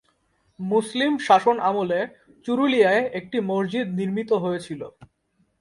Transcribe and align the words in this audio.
মুসলিম 0.59 1.13
শাসন 1.27 1.57
আমলে 1.69 1.99
চুরুলিয়ায় 2.47 3.03
একটি 3.19 3.37
মসজিদ 3.49 3.87
নির্মিত 3.99 4.31
হয়েছিল। 4.43 4.81